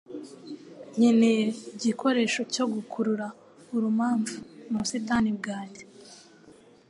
Nkeneye 0.95 1.43
igikoresho 1.75 2.41
cyo 2.53 2.65
gukurura 2.73 3.27
urumamfu 3.75 4.37
mu 4.69 4.75
busitani 4.81 5.29
bwanjye. 5.37 5.83